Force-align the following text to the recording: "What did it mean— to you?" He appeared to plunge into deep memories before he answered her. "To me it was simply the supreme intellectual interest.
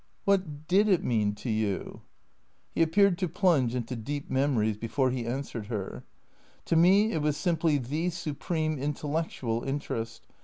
"What 0.25 0.67
did 0.67 0.87
it 0.87 1.03
mean— 1.03 1.35
to 1.43 1.49
you?" 1.51 2.01
He 2.73 2.81
appeared 2.81 3.19
to 3.19 3.29
plunge 3.29 3.75
into 3.75 3.95
deep 3.95 4.31
memories 4.31 4.75
before 4.77 5.11
he 5.11 5.27
answered 5.27 5.67
her. 5.67 6.05
"To 6.65 6.75
me 6.75 7.11
it 7.11 7.21
was 7.21 7.37
simply 7.37 7.77
the 7.77 8.09
supreme 8.09 8.79
intellectual 8.79 9.61
interest. 9.61 10.25